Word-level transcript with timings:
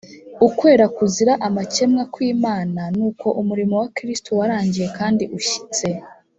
ukwera 0.47 0.85
kuzira 0.95 1.33
amakemwa 1.47 2.03
kw'Imana, 2.13 2.81
n'uko 2.97 3.27
umurimo 3.41 3.73
wa 3.81 3.87
Kristo 3.97 4.29
warangiye 4.39 4.87
kandi 4.97 5.23
ushyitse. 5.39 5.87